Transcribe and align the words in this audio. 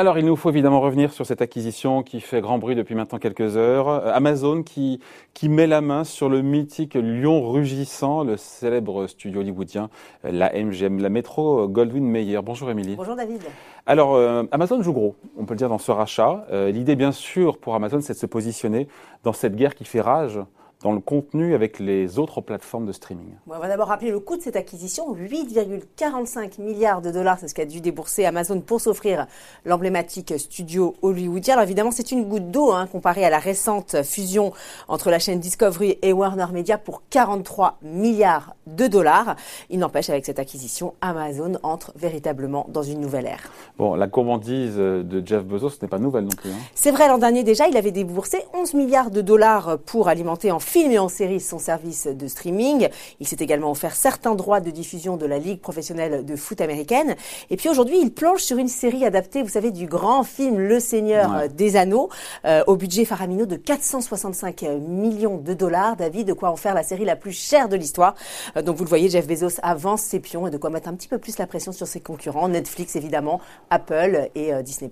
Alors, 0.00 0.16
il 0.16 0.24
nous 0.24 0.36
faut 0.36 0.50
évidemment 0.50 0.80
revenir 0.80 1.12
sur 1.12 1.26
cette 1.26 1.42
acquisition 1.42 2.04
qui 2.04 2.20
fait 2.20 2.40
grand 2.40 2.58
bruit 2.58 2.76
depuis 2.76 2.94
maintenant 2.94 3.18
quelques 3.18 3.56
heures. 3.56 3.88
Euh, 3.88 4.12
Amazon 4.14 4.62
qui, 4.62 5.00
qui 5.34 5.48
met 5.48 5.66
la 5.66 5.80
main 5.80 6.04
sur 6.04 6.28
le 6.28 6.40
mythique 6.40 6.94
Lion 6.94 7.50
rugissant, 7.50 8.22
le 8.22 8.36
célèbre 8.36 9.08
studio 9.08 9.40
hollywoodien, 9.40 9.90
euh, 10.24 10.30
la 10.30 10.52
MGM, 10.52 11.00
la 11.00 11.08
métro 11.08 11.66
Goldwyn 11.66 12.04
Mayer. 12.04 12.38
Bonjour 12.44 12.70
Émilie. 12.70 12.94
Bonjour 12.94 13.16
David. 13.16 13.42
Alors, 13.86 14.14
euh, 14.14 14.44
Amazon 14.52 14.80
joue 14.82 14.92
gros, 14.92 15.16
on 15.36 15.46
peut 15.46 15.54
le 15.54 15.58
dire, 15.58 15.68
dans 15.68 15.78
ce 15.78 15.90
rachat. 15.90 16.46
L'idée, 16.68 16.94
bien 16.94 17.10
sûr, 17.10 17.58
pour 17.58 17.74
Amazon, 17.74 18.00
c'est 18.00 18.12
de 18.12 18.18
se 18.18 18.26
positionner 18.26 18.86
dans 19.24 19.32
cette 19.32 19.56
guerre 19.56 19.74
qui 19.74 19.84
fait 19.84 20.00
rage 20.00 20.38
dans 20.82 20.92
le 20.92 21.00
contenu 21.00 21.54
avec 21.54 21.80
les 21.80 22.20
autres 22.20 22.40
plateformes 22.40 22.86
de 22.86 22.92
streaming. 22.92 23.34
on 23.48 23.58
va 23.58 23.66
d'abord 23.66 23.88
rappeler 23.88 24.12
le 24.12 24.20
coût 24.20 24.36
de 24.36 24.42
cette 24.42 24.54
acquisition, 24.54 25.12
8,45 25.12 26.60
milliards 26.60 27.02
de 27.02 27.10
dollars, 27.10 27.38
c'est 27.40 27.48
ce 27.48 27.54
qu'a 27.54 27.64
dû 27.64 27.80
débourser 27.80 28.24
Amazon 28.24 28.60
pour 28.60 28.80
s'offrir 28.80 29.26
l'emblématique 29.64 30.34
studio 30.38 30.94
hollywoodien. 31.02 31.54
Alors 31.54 31.64
évidemment, 31.64 31.90
c'est 31.90 32.12
une 32.12 32.28
goutte 32.28 32.52
d'eau 32.52 32.70
hein, 32.70 32.86
comparée 32.86 33.24
à 33.24 33.30
la 33.30 33.40
récente 33.40 34.04
fusion 34.04 34.52
entre 34.86 35.10
la 35.10 35.18
chaîne 35.18 35.40
Discovery 35.40 35.98
et 36.00 36.12
Warner 36.12 36.46
Media 36.52 36.78
pour 36.78 37.02
43 37.10 37.78
milliards 37.82 38.54
de 38.68 38.86
dollars. 38.86 39.34
Il 39.70 39.80
n'empêche, 39.80 40.10
avec 40.10 40.26
cette 40.26 40.38
acquisition, 40.38 40.94
Amazon 41.00 41.58
entre 41.64 41.92
véritablement 41.96 42.66
dans 42.68 42.84
une 42.84 43.00
nouvelle 43.00 43.26
ère. 43.26 43.50
Bon, 43.78 43.96
la 43.96 44.06
commandise 44.06 44.76
de 44.76 45.22
Jeff 45.26 45.44
Bezos, 45.44 45.70
ce 45.70 45.78
n'est 45.82 45.88
pas 45.88 45.98
nouvelle 45.98 46.24
non 46.24 46.36
plus. 46.36 46.50
Hein. 46.50 46.58
C'est 46.74 46.92
vrai, 46.92 47.08
l'an 47.08 47.18
dernier 47.18 47.42
déjà, 47.42 47.66
il 47.66 47.76
avait 47.76 47.90
déboursé 47.90 48.38
11 48.54 48.74
milliards 48.74 49.10
de 49.10 49.22
dollars 49.22 49.78
pour 49.84 50.06
alimenter 50.06 50.52
en 50.52 50.60
film 50.68 50.92
et 50.92 50.98
en 50.98 51.08
série 51.08 51.40
son 51.40 51.58
service 51.58 52.06
de 52.06 52.28
streaming. 52.28 52.88
Il 53.20 53.26
s'est 53.26 53.38
également 53.40 53.70
offert 53.70 53.96
certains 53.96 54.34
droits 54.34 54.60
de 54.60 54.70
diffusion 54.70 55.16
de 55.16 55.26
la 55.26 55.38
Ligue 55.38 55.60
professionnelle 55.60 56.24
de 56.24 56.36
foot 56.36 56.60
américaine. 56.60 57.16
Et 57.50 57.56
puis 57.56 57.68
aujourd'hui, 57.68 57.98
il 58.00 58.12
plonge 58.12 58.40
sur 58.40 58.58
une 58.58 58.68
série 58.68 59.04
adaptée, 59.04 59.42
vous 59.42 59.48
savez, 59.48 59.70
du 59.70 59.86
grand 59.86 60.22
film 60.24 60.58
Le 60.58 60.78
Seigneur 60.78 61.48
des 61.48 61.76
Anneaux, 61.76 62.10
euh, 62.44 62.62
au 62.66 62.76
budget 62.76 63.04
faramineux 63.04 63.46
de 63.46 63.56
465 63.56 64.62
millions 64.86 65.38
de 65.38 65.54
dollars. 65.54 65.96
David, 65.96 66.28
de 66.28 66.32
quoi 66.34 66.50
en 66.50 66.56
faire 66.56 66.74
la 66.74 66.82
série 66.82 67.04
la 67.04 67.16
plus 67.16 67.32
chère 67.32 67.68
de 67.68 67.76
l'histoire. 67.76 68.14
Euh, 68.56 68.62
donc 68.62 68.76
vous 68.76 68.84
le 68.84 68.88
voyez, 68.88 69.08
Jeff 69.08 69.26
Bezos 69.26 69.58
avance 69.62 70.02
ses 70.02 70.20
pions 70.20 70.46
et 70.46 70.50
de 70.50 70.58
quoi 70.58 70.68
mettre 70.68 70.88
un 70.88 70.94
petit 70.94 71.08
peu 71.08 71.18
plus 71.18 71.38
la 71.38 71.46
pression 71.46 71.72
sur 71.72 71.86
ses 71.86 72.00
concurrents, 72.00 72.48
Netflix 72.48 72.94
évidemment, 72.94 73.40
Apple 73.70 74.28
et 74.34 74.52
euh, 74.52 74.62
Disney+. 74.62 74.90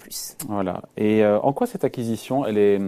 Voilà. 0.49 0.83
Et 0.97 1.25
en 1.27 1.53
quoi 1.53 1.67
cette 1.67 1.85
acquisition, 1.85 2.47
elle 2.47 2.59
est 2.59 2.81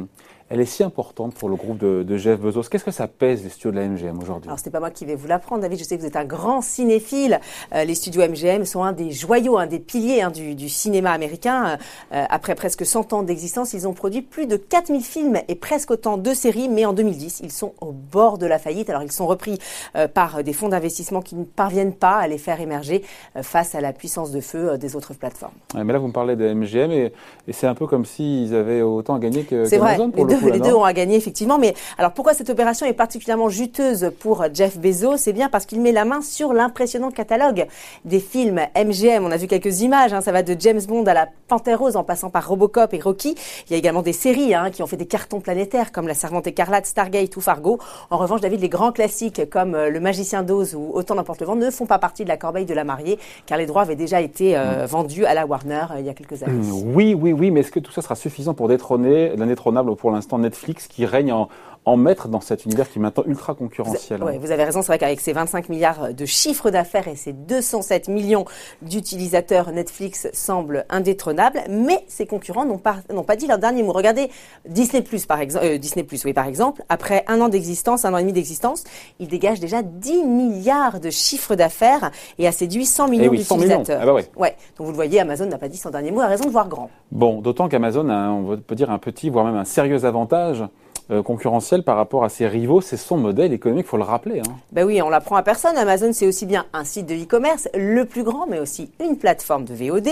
elle 0.50 0.60
est 0.60 0.66
si 0.66 0.82
importante 0.82 1.34
pour 1.34 1.48
le 1.48 1.56
groupe 1.56 1.78
de, 1.78 2.16
Jeff 2.16 2.40
Bezos 2.40 2.62
Qu'est-ce 2.70 2.84
que 2.84 2.90
ça 2.90 3.06
pèse 3.06 3.44
les 3.44 3.50
studios 3.50 3.70
de 3.70 3.76
la 3.76 3.86
MGM 3.86 4.18
aujourd'hui? 4.18 4.48
Alors, 4.48 4.58
c'est 4.58 4.70
pas 4.70 4.80
moi 4.80 4.90
qui 4.90 5.04
vais 5.04 5.14
vous 5.14 5.26
l'apprendre, 5.26 5.62
David. 5.62 5.78
Je 5.78 5.84
sais 5.84 5.96
que 5.96 6.00
vous 6.00 6.06
êtes 6.06 6.16
un 6.16 6.24
grand 6.24 6.62
cinéphile. 6.62 7.40
Euh, 7.74 7.84
les 7.84 7.94
studios 7.94 8.26
MGM 8.26 8.64
sont 8.64 8.82
un 8.82 8.92
des 8.92 9.10
joyaux, 9.10 9.58
un 9.58 9.66
des 9.66 9.78
piliers 9.78 10.22
hein, 10.22 10.30
du, 10.30 10.68
cinéma 10.68 11.12
américain. 11.12 11.78
Euh, 12.12 12.24
après 12.30 12.54
presque 12.54 12.86
100 12.86 13.12
ans 13.12 13.22
d'existence, 13.22 13.74
ils 13.74 13.86
ont 13.86 13.92
produit 13.92 14.22
plus 14.22 14.46
de 14.46 14.56
4000 14.56 15.02
films 15.02 15.38
et 15.48 15.54
presque 15.54 15.90
autant 15.90 16.16
de 16.16 16.32
séries. 16.32 16.68
Mais 16.68 16.86
en 16.86 16.94
2010, 16.94 17.40
ils 17.42 17.52
sont 17.52 17.74
au 17.80 17.92
bord 17.92 18.38
de 18.38 18.46
la 18.46 18.58
faillite. 18.58 18.88
Alors, 18.88 19.02
ils 19.02 19.12
sont 19.12 19.26
repris 19.26 19.58
euh, 19.96 20.08
par 20.08 20.42
des 20.42 20.54
fonds 20.54 20.68
d'investissement 20.68 21.20
qui 21.20 21.36
ne 21.36 21.44
parviennent 21.44 21.94
pas 21.94 22.16
à 22.16 22.26
les 22.26 22.38
faire 22.38 22.60
émerger 22.60 23.02
face 23.42 23.74
à 23.74 23.80
la 23.80 23.92
puissance 23.92 24.30
de 24.30 24.40
feu 24.40 24.78
des 24.78 24.96
autres 24.96 25.14
plateformes. 25.14 25.52
mais 25.74 25.92
là, 25.92 25.98
vous 25.98 26.08
me 26.08 26.12
parlez 26.12 26.36
de 26.36 26.52
MGM 26.52 26.90
et, 26.90 27.12
c'est 27.52 27.66
un 27.66 27.74
peu 27.74 27.86
comme 27.86 28.04
s'ils 28.04 28.54
avaient 28.54 28.82
autant 28.82 29.14
à 29.14 29.18
gagner 29.18 29.44
que 29.44 29.68
qu'Amazon 29.68 30.10
pour 30.10 30.26
le 30.26 30.37
les 30.46 30.60
deux 30.60 30.74
ont 30.74 30.84
à 30.84 30.92
gagner 30.92 31.16
effectivement. 31.16 31.58
Mais 31.58 31.74
alors 31.98 32.12
pourquoi 32.12 32.34
cette 32.34 32.50
opération 32.50 32.86
est 32.86 32.92
particulièrement 32.92 33.48
juteuse 33.48 34.10
pour 34.20 34.44
Jeff 34.52 34.78
Bezos? 34.78 35.16
C'est 35.16 35.32
bien 35.32 35.48
parce 35.48 35.66
qu'il 35.66 35.80
met 35.80 35.92
la 35.92 36.04
main 36.04 36.22
sur 36.22 36.52
l'impressionnant 36.52 37.10
catalogue 37.10 37.66
des 38.04 38.20
films 38.20 38.60
MGM. 38.76 39.24
On 39.24 39.30
a 39.30 39.36
vu 39.36 39.46
quelques 39.46 39.80
images. 39.80 40.12
Hein. 40.12 40.20
ça 40.20 40.32
va 40.32 40.42
de 40.42 40.56
James 40.58 40.80
Bond 40.86 41.04
à 41.04 41.14
la 41.14 41.28
Panthère 41.48 41.78
Rose 41.78 41.96
en 41.96 42.04
passant 42.04 42.30
par 42.30 42.48
Robocop 42.48 42.92
et 42.94 43.00
Rocky. 43.00 43.34
Il 43.66 43.72
y 43.72 43.74
a 43.74 43.78
également 43.78 44.02
des 44.02 44.12
séries 44.12 44.54
hein, 44.54 44.70
qui 44.70 44.82
ont 44.82 44.86
fait 44.86 44.96
des 44.96 45.06
cartons 45.06 45.40
planétaires 45.40 45.92
comme 45.92 46.06
La 46.06 46.14
Servante 46.14 46.46
écarlate, 46.46 46.86
Stargate 46.86 47.36
ou 47.36 47.40
Fargo. 47.40 47.78
En 48.10 48.18
revanche, 48.18 48.40
David, 48.40 48.60
les 48.60 48.68
grands 48.68 48.92
classiques 48.92 49.48
comme 49.50 49.74
euh, 49.74 49.90
Le 49.90 50.00
Magicien 50.00 50.42
d'Oz 50.42 50.74
ou 50.74 50.90
Autant 50.94 51.14
n'importe 51.14 51.40
le 51.40 51.46
vent 51.46 51.56
ne 51.56 51.70
font 51.70 51.86
pas 51.86 51.98
partie 51.98 52.24
de 52.24 52.28
la 52.28 52.36
corbeille 52.36 52.66
de 52.66 52.74
la 52.74 52.84
mariée 52.84 53.18
car 53.46 53.58
les 53.58 53.66
droits 53.66 53.82
avaient 53.82 53.96
déjà 53.96 54.20
été 54.20 54.56
euh, 54.56 54.84
mm. 54.84 54.86
vendus 54.86 55.24
à 55.24 55.34
la 55.34 55.46
Warner 55.46 55.86
euh, 55.90 56.00
il 56.00 56.06
y 56.06 56.08
a 56.08 56.14
quelques 56.14 56.42
années. 56.42 56.52
Mm. 56.52 56.94
Oui, 56.94 57.14
oui, 57.14 57.32
oui, 57.32 57.50
mais 57.50 57.60
est-ce 57.60 57.72
que 57.72 57.80
tout 57.80 57.92
ça 57.92 58.02
sera 58.02 58.14
suffisant 58.14 58.54
pour 58.54 58.68
détrôner 58.68 59.34
l'indétrônable 59.36 59.94
pour 59.96 60.10
l'instant? 60.10 60.27
Netflix 60.36 60.86
qui 60.88 61.06
règne 61.06 61.32
en, 61.32 61.48
en 61.88 61.96
mettre 61.96 62.28
dans 62.28 62.40
cet 62.40 62.66
univers 62.66 62.90
qui 62.90 62.98
est 62.98 63.02
maintenant 63.02 63.24
ultra 63.26 63.54
concurrentiel. 63.54 64.20
Vous, 64.20 64.40
vous 64.40 64.50
avez 64.50 64.64
raison, 64.64 64.82
c'est 64.82 64.88
vrai 64.88 64.98
qu'avec 64.98 65.20
ses 65.20 65.32
25 65.32 65.70
milliards 65.70 66.12
de 66.12 66.26
chiffre 66.26 66.70
d'affaires 66.70 67.08
et 67.08 67.16
ses 67.16 67.32
207 67.32 68.08
millions 68.08 68.44
d'utilisateurs, 68.82 69.72
Netflix 69.72 70.28
semble 70.34 70.84
indétrônable, 70.90 71.60
mais 71.70 72.04
ses 72.06 72.26
concurrents 72.26 72.66
n'ont 72.66 72.78
pas, 72.78 73.36
dit 73.36 73.46
leur 73.46 73.58
dernier 73.58 73.82
mot. 73.82 73.92
Regardez 73.92 74.30
Disney 74.68 75.02
Plus 75.02 75.24
par 75.24 75.40
exemple, 75.40 75.64
euh, 75.64 75.78
Disney 75.78 76.06
oui 76.24 76.32
par 76.34 76.46
exemple, 76.46 76.82
après 76.88 77.24
un 77.26 77.40
an 77.40 77.48
d'existence, 77.48 78.04
un 78.04 78.12
an 78.12 78.18
et 78.18 78.22
demi 78.22 78.32
d'existence, 78.34 78.84
il 79.18 79.28
dégage 79.28 79.60
déjà 79.60 79.82
10 79.82 80.24
milliards 80.24 81.00
de 81.00 81.10
chiffre 81.10 81.54
d'affaires 81.54 82.10
et 82.38 82.46
a 82.46 82.52
séduit 82.52 82.84
100 82.84 83.08
millions 83.08 83.32
eh 83.32 83.36
d'utilisateurs. 83.38 84.00
Ah 84.02 84.06
bah 84.06 84.12
ouais. 84.12 84.26
ouais. 84.36 84.56
Donc 84.76 84.86
vous 84.86 84.92
le 84.92 84.96
voyez, 84.96 85.20
Amazon 85.20 85.46
n'a 85.46 85.58
pas 85.58 85.68
dit 85.68 85.78
son 85.78 85.90
dernier 85.90 86.10
mot, 86.10 86.20
a 86.20 86.26
raison 86.26 86.44
de 86.44 86.50
voir 86.50 86.68
grand. 86.68 86.90
Bon, 87.12 87.40
d'autant 87.40 87.68
qu'Amazon 87.68 88.10
a, 88.10 88.28
on 88.28 88.58
peut 88.58 88.74
dire 88.74 88.90
un 88.90 88.98
petit, 88.98 89.30
voire 89.30 89.46
même 89.46 89.56
un 89.56 89.64
sérieux 89.64 90.04
avantage 90.04 90.17
avantage 90.22 90.68
euh, 91.10 91.22
concurrentiel 91.22 91.82
par 91.82 91.96
rapport 91.96 92.22
à 92.22 92.28
ses 92.28 92.46
rivaux. 92.46 92.82
C'est 92.82 92.98
son 92.98 93.16
modèle 93.16 93.54
économique, 93.54 93.86
il 93.86 93.88
faut 93.88 93.96
le 93.96 94.02
rappeler. 94.02 94.40
Hein. 94.40 94.52
Ben 94.72 94.84
oui, 94.84 95.00
on 95.00 95.08
l'apprend 95.08 95.36
à 95.36 95.42
personne. 95.42 95.76
Amazon, 95.78 96.12
c'est 96.12 96.26
aussi 96.26 96.44
bien 96.44 96.66
un 96.74 96.84
site 96.84 97.06
de 97.06 97.14
e-commerce, 97.14 97.66
le 97.74 98.04
plus 98.04 98.22
grand, 98.22 98.46
mais 98.46 98.58
aussi 98.58 98.90
une 99.00 99.16
plateforme 99.16 99.64
de 99.64 99.72
VOD. 99.72 100.08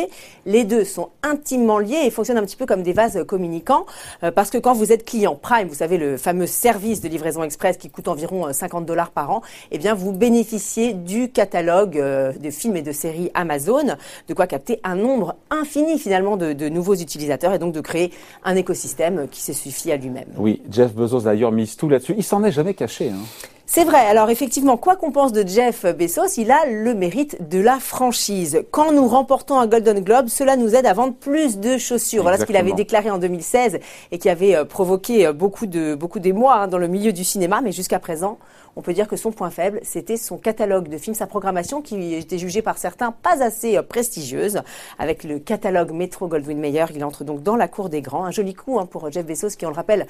Les 0.46 0.64
deux 0.64 0.84
sont 0.84 1.10
intimement 1.22 1.78
liés 1.78 2.04
et 2.04 2.10
fonctionnent 2.10 2.38
un 2.38 2.44
petit 2.46 2.56
peu 2.56 2.64
comme 2.64 2.82
des 2.82 2.94
vases 2.94 3.22
communicants. 3.26 3.84
Euh, 4.22 4.30
parce 4.30 4.48
que 4.48 4.56
quand 4.56 4.72
vous 4.72 4.90
êtes 4.90 5.04
client 5.04 5.34
Prime, 5.34 5.68
vous 5.68 5.74
savez, 5.74 5.98
le 5.98 6.16
fameux 6.16 6.46
service 6.46 7.02
de 7.02 7.08
livraison 7.08 7.42
express 7.42 7.76
qui 7.76 7.90
coûte 7.90 8.08
environ 8.08 8.50
50 8.50 8.82
euh, 8.82 8.86
dollars 8.86 9.10
par 9.10 9.30
an, 9.30 9.42
eh 9.72 9.76
bien, 9.78 9.92
vous 9.92 10.12
bénéficiez 10.12 10.94
du 10.94 11.30
catalogue 11.30 11.96
de 11.96 12.50
films 12.50 12.76
et 12.76 12.82
de 12.82 12.92
séries 12.92 13.30
Amazon, 13.34 13.96
de 14.28 14.34
quoi 14.34 14.46
capter 14.46 14.80
un 14.82 14.94
nombre 14.94 15.36
infini 15.50 15.98
finalement 15.98 16.38
de, 16.38 16.54
de 16.54 16.68
nouveaux 16.70 16.94
utilisateurs 16.94 17.52
et 17.52 17.58
donc 17.58 17.74
de 17.74 17.82
créer 17.82 18.12
un 18.44 18.56
écosystème 18.56 19.28
qui 19.30 19.42
se 19.42 19.52
suffit 19.52 19.92
à 19.92 19.98
lui-même. 19.98 20.28
Oui, 20.38 20.62
Jeff 20.70 20.85
Bezos 20.94 21.20
d'ailleurs 21.22 21.52
mise 21.52 21.76
tout 21.76 21.88
là-dessus. 21.88 22.14
Il 22.16 22.24
s'en 22.24 22.42
est 22.44 22.52
jamais 22.52 22.74
caché. 22.74 23.10
Hein. 23.10 23.24
C'est 23.68 23.82
vrai. 23.82 23.98
Alors 23.98 24.30
effectivement, 24.30 24.76
quoi 24.76 24.94
qu'on 24.94 25.10
pense 25.10 25.32
de 25.32 25.46
Jeff 25.46 25.84
Bezos, 25.84 26.38
il 26.38 26.52
a 26.52 26.66
le 26.66 26.94
mérite 26.94 27.48
de 27.48 27.58
la 27.60 27.80
franchise. 27.80 28.62
Quand 28.70 28.92
nous 28.92 29.08
remportons 29.08 29.58
un 29.58 29.66
Golden 29.66 30.04
Globe, 30.04 30.28
cela 30.28 30.56
nous 30.56 30.76
aide 30.76 30.86
à 30.86 30.92
vendre 30.92 31.14
plus 31.14 31.58
de 31.58 31.76
chaussures. 31.76 32.22
Voilà 32.22 32.38
ce 32.38 32.44
qu'il 32.44 32.56
avait 32.56 32.72
déclaré 32.72 33.10
en 33.10 33.18
2016 33.18 33.80
et 34.12 34.18
qui 34.18 34.28
avait 34.28 34.54
euh, 34.54 34.64
provoqué 34.64 35.26
euh, 35.26 35.32
beaucoup 35.32 35.66
de 35.66 35.96
beaucoup 35.96 36.20
d'émoi 36.20 36.54
hein, 36.54 36.68
dans 36.68 36.78
le 36.78 36.86
milieu 36.86 37.12
du 37.12 37.24
cinéma. 37.24 37.60
Mais 37.60 37.72
jusqu'à 37.72 37.98
présent, 37.98 38.38
on 38.76 38.82
peut 38.82 38.92
dire 38.92 39.08
que 39.08 39.16
son 39.16 39.32
point 39.32 39.50
faible, 39.50 39.80
c'était 39.82 40.16
son 40.16 40.38
catalogue 40.38 40.88
de 40.88 40.96
films, 40.96 41.16
sa 41.16 41.26
programmation 41.26 41.82
qui 41.82 42.14
était 42.14 42.38
jugée 42.38 42.62
par 42.62 42.78
certains 42.78 43.10
pas 43.10 43.42
assez 43.42 43.76
euh, 43.76 43.82
prestigieuse. 43.82 44.62
Avec 44.98 45.24
le 45.24 45.40
catalogue 45.40 45.90
Metro 45.90 46.28
Goldwyn 46.28 46.58
Mayer, 46.58 46.84
il 46.94 47.04
entre 47.04 47.24
donc 47.24 47.42
dans 47.42 47.56
la 47.56 47.66
cour 47.66 47.88
des 47.88 48.00
grands. 48.00 48.26
Un 48.26 48.30
joli 48.30 48.54
coup 48.54 48.78
hein, 48.78 48.86
pour 48.86 49.10
Jeff 49.10 49.26
Bezos 49.26 49.56
qui, 49.58 49.66
on 49.66 49.70
le 49.70 49.74
rappelle, 49.74 50.06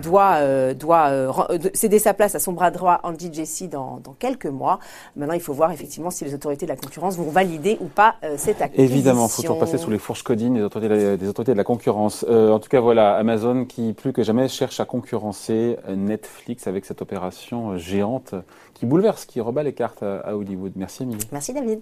doit 0.00 0.74
doit 0.74 1.48
céder 1.74 1.98
sa 1.98 2.14
place 2.14 2.36
à 2.36 2.38
son 2.38 2.52
bras 2.52 2.70
droit 2.70 2.99
Andy 3.04 3.32
Jesse 3.32 3.64
dans, 3.70 4.00
dans, 4.02 4.12
quelques 4.12 4.46
mois. 4.46 4.78
Maintenant, 5.16 5.34
il 5.34 5.40
faut 5.40 5.52
voir 5.52 5.72
effectivement 5.72 6.10
si 6.10 6.24
les 6.24 6.34
autorités 6.34 6.66
de 6.66 6.70
la 6.70 6.76
concurrence 6.76 7.16
vont 7.16 7.30
valider 7.30 7.78
ou 7.80 7.86
pas 7.86 8.16
euh, 8.24 8.34
cette 8.36 8.62
acquisition. 8.62 8.94
Évidemment, 8.94 9.26
il 9.26 9.30
faut 9.30 9.42
toujours 9.42 9.58
passer 9.58 9.78
sous 9.78 9.90
les 9.90 9.98
fourches 9.98 10.22
codines 10.22 10.54
des 10.54 10.62
autorités, 10.62 11.16
des 11.16 11.28
autorités 11.28 11.52
de 11.52 11.58
la 11.58 11.64
concurrence. 11.64 12.24
Euh, 12.28 12.50
en 12.50 12.58
tout 12.58 12.68
cas, 12.68 12.80
voilà, 12.80 13.16
Amazon 13.16 13.64
qui 13.64 13.92
plus 13.92 14.12
que 14.12 14.22
jamais 14.22 14.48
cherche 14.48 14.80
à 14.80 14.84
concurrencer 14.84 15.76
Netflix 15.88 16.66
avec 16.66 16.84
cette 16.84 17.02
opération 17.02 17.76
géante 17.76 18.34
qui 18.74 18.86
bouleverse, 18.86 19.24
qui 19.24 19.40
rebat 19.40 19.62
les 19.62 19.72
cartes 19.72 20.02
à, 20.02 20.18
à 20.20 20.34
Hollywood. 20.34 20.72
Merci 20.76 21.02
Emilie. 21.02 21.26
Merci 21.32 21.52
David. 21.52 21.80